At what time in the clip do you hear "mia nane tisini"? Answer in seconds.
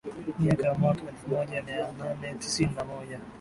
1.63-2.71